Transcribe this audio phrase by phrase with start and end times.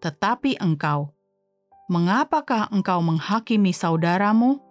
[0.00, 1.12] Tetapi engkau,
[1.90, 4.62] mengapakah engkau menghakimi saudaramu?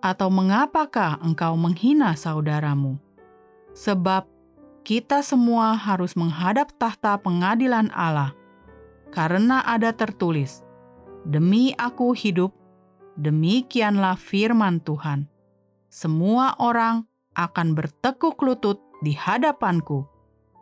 [0.00, 2.96] Atau mengapakah engkau menghina saudaramu?
[3.76, 4.24] Sebab
[4.80, 8.32] kita semua harus menghadap tahta pengadilan Allah,
[9.12, 10.64] karena ada tertulis,
[11.26, 12.54] Demi aku hidup,
[13.18, 15.26] demikianlah firman Tuhan.
[15.90, 17.04] Semua orang
[17.34, 20.06] akan bertekuk lutut di hadapanku,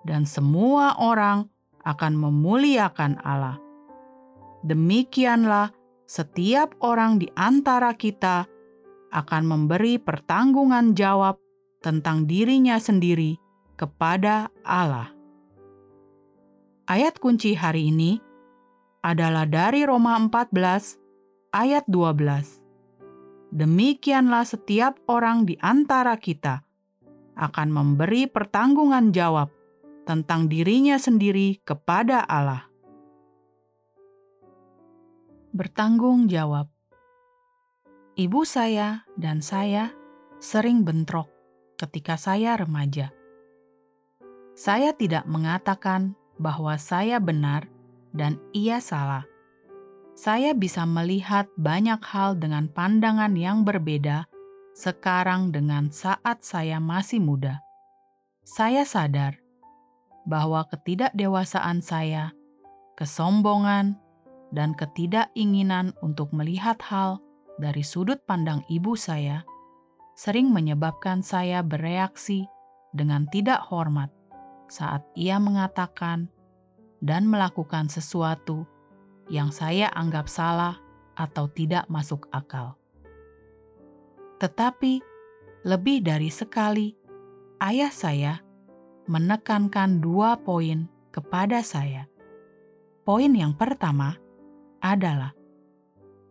[0.09, 1.47] dan semua orang
[1.85, 3.61] akan memuliakan Allah
[4.65, 5.77] demikianlah
[6.09, 8.49] setiap orang di antara kita
[9.13, 11.39] akan memberi pertanggungan jawab
[11.85, 13.37] tentang dirinya sendiri
[13.77, 15.13] kepada Allah.
[16.89, 18.19] Ayat kunci hari ini
[19.05, 23.55] adalah dari Roma 14 ayat 12.
[23.55, 26.65] Demikianlah setiap orang di antara kita
[27.39, 29.53] akan memberi pertanggungan jawab
[30.05, 32.74] tentang dirinya sendiri kepada Allah
[35.55, 36.67] bertanggung jawab.
[38.19, 39.95] Ibu saya dan saya
[40.43, 41.31] sering bentrok
[41.79, 43.15] ketika saya remaja.
[44.59, 47.71] Saya tidak mengatakan bahwa saya benar
[48.11, 49.31] dan ia salah.
[50.19, 54.27] Saya bisa melihat banyak hal dengan pandangan yang berbeda
[54.75, 57.63] sekarang dengan saat saya masih muda.
[58.43, 59.39] Saya sadar
[60.27, 62.35] bahwa ketidakdewasaan saya,
[62.99, 64.03] kesombongan,
[64.55, 67.19] dan ketidakinginan untuk melihat hal
[67.59, 69.43] dari sudut pandang ibu saya
[70.15, 72.47] sering menyebabkan saya bereaksi
[72.95, 74.15] dengan tidak hormat
[74.71, 76.31] saat ia mengatakan
[77.03, 78.65] dan melakukan sesuatu
[79.29, 80.79] yang saya anggap salah
[81.19, 82.79] atau tidak masuk akal.
[84.39, 85.03] Tetapi
[85.65, 86.95] lebih dari sekali,
[87.63, 88.35] ayah saya
[89.09, 92.09] menekankan dua poin kepada saya.
[93.05, 94.17] Poin yang pertama,
[94.85, 95.33] adalah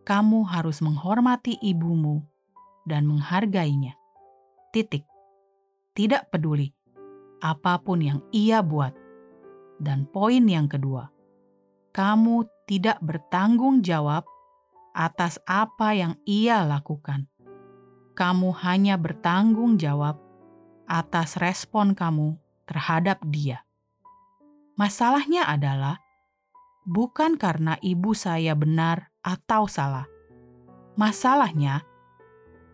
[0.06, 2.22] kamu harus menghormati ibumu
[2.86, 3.98] dan menghargainya.
[4.70, 5.02] Titik.
[5.94, 6.70] Tidak peduli
[7.42, 8.94] apa pun yang ia buat.
[9.82, 11.10] Dan poin yang kedua,
[11.90, 14.22] kamu tidak bertanggung jawab
[14.94, 17.26] atas apa yang ia lakukan.
[18.14, 20.22] Kamu hanya bertanggung jawab
[20.86, 22.38] atas respon kamu
[22.70, 23.66] terhadap dia.
[24.78, 26.03] Masalahnya adalah
[26.84, 30.06] bukan karena ibu saya benar atau salah.
[30.94, 31.82] Masalahnya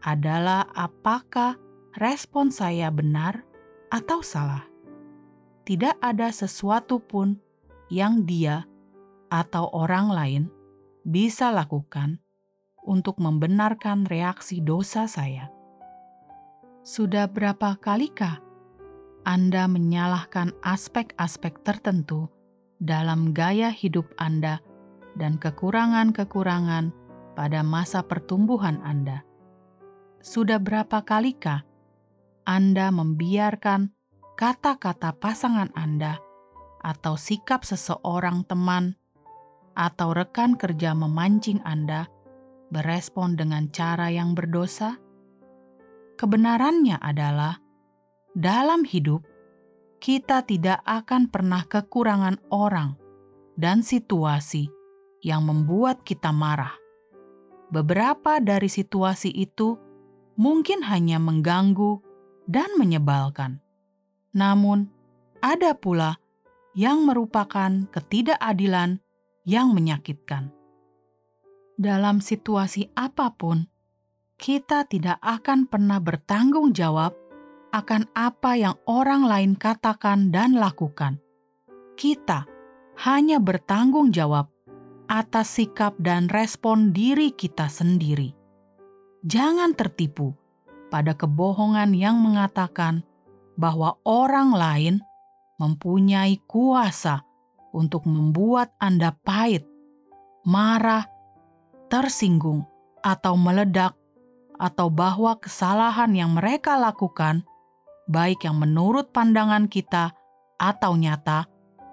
[0.05, 1.57] adalah apakah
[1.97, 3.47] respon saya benar
[3.89, 4.67] atau salah.
[5.65, 7.39] Tidak ada sesuatu pun
[7.91, 8.67] yang dia
[9.31, 10.43] atau orang lain
[11.06, 12.19] bisa lakukan
[12.83, 15.49] untuk membenarkan reaksi dosa saya.
[16.83, 18.41] Sudah berapa kalikah
[19.23, 22.33] Anda menyalahkan aspek-aspek tertentu?
[22.81, 24.65] Dalam gaya hidup Anda
[25.15, 26.97] dan kekurangan-kekurangan
[27.37, 29.23] pada masa pertumbuhan Anda.
[30.21, 31.65] sudah berapa kalikah
[32.44, 33.88] Anda membiarkan
[34.37, 36.21] kata-kata pasangan Anda
[36.85, 39.00] atau sikap seseorang teman
[39.73, 42.09] atau rekan kerja memancing Anda
[42.69, 45.00] berespon dengan cara yang berdosa?
[46.21, 47.56] Kebenarannya adalah
[48.37, 49.25] dalam hidup
[50.00, 52.97] kita tidak akan pernah kekurangan orang
[53.61, 54.73] dan situasi
[55.20, 56.73] yang membuat kita marah.
[57.69, 59.76] Beberapa dari situasi itu
[60.41, 62.00] mungkin hanya mengganggu
[62.49, 63.61] dan menyebalkan,
[64.32, 64.88] namun
[65.44, 66.17] ada pula
[66.73, 69.05] yang merupakan ketidakadilan
[69.44, 70.49] yang menyakitkan.
[71.76, 73.69] Dalam situasi apa pun,
[74.41, 77.19] kita tidak akan pernah bertanggung jawab
[77.70, 81.22] akan apa yang orang lain katakan dan lakukan.
[81.94, 82.46] Kita
[83.06, 84.50] hanya bertanggung jawab
[85.11, 88.34] atas sikap dan respon diri kita sendiri.
[89.26, 90.34] Jangan tertipu
[90.90, 93.02] pada kebohongan yang mengatakan
[93.58, 94.94] bahwa orang lain
[95.61, 97.22] mempunyai kuasa
[97.70, 99.69] untuk membuat Anda pahit,
[100.43, 101.06] marah,
[101.93, 102.64] tersinggung,
[103.05, 103.93] atau meledak,
[104.56, 107.44] atau bahwa kesalahan yang mereka lakukan,
[108.11, 110.11] baik yang menurut pandangan kita
[110.59, 111.47] atau nyata,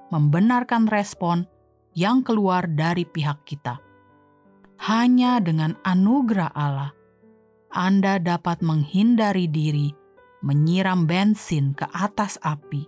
[0.10, 1.46] membenarkan respon
[1.94, 3.78] yang keluar dari pihak kita.
[4.81, 6.92] Hanya dengan anugerah Allah,
[7.69, 9.94] Anda dapat menghindari diri
[10.46, 12.86] menyiram bensin ke atas api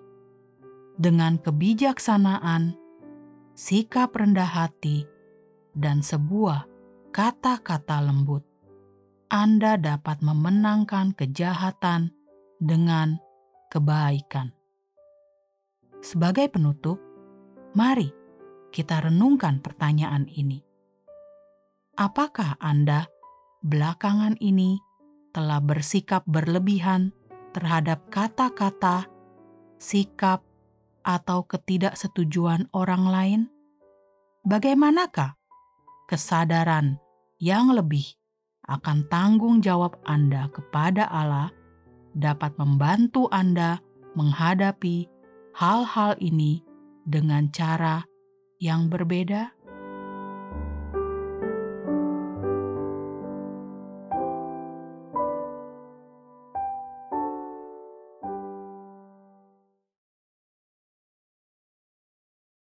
[1.00, 2.78] dengan kebijaksanaan,
[3.58, 5.08] sikap rendah hati,
[5.74, 6.68] dan sebuah
[7.10, 8.46] kata-kata lembut,
[9.34, 12.14] Anda dapat memenangkan kejahatan
[12.60, 13.18] dengan
[13.72, 14.52] kebaikan.
[16.00, 17.00] Sebagai penutup,
[17.76, 18.12] mari
[18.70, 20.64] kita renungkan pertanyaan ini.
[22.00, 23.08] Apakah Anda
[23.60, 24.80] belakangan ini
[25.36, 27.12] telah bersikap berlebihan
[27.52, 29.10] terhadap kata-kata,
[29.76, 30.44] sikap,
[31.04, 33.42] atau ketidaksetujuan orang lain?
[34.48, 35.36] Bagaimanakah
[36.08, 36.96] kesadaran
[37.44, 38.06] yang lebih
[38.70, 41.52] akan tanggung jawab Anda kepada Allah
[42.16, 43.82] dapat membantu Anda
[44.18, 45.06] menghadapi
[45.54, 46.64] hal-hal ini
[47.06, 48.06] dengan cara
[48.60, 49.59] yang berbeda?